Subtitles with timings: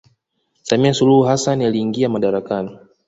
[0.61, 2.77] Samia suluhu Hasasn aliingia madarakani